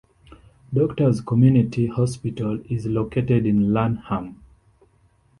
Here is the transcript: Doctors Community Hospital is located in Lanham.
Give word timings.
Doctors 0.73 1.21
Community 1.21 1.85
Hospital 1.85 2.59
is 2.71 2.87
located 2.87 3.45
in 3.45 3.71
Lanham. 3.71 4.41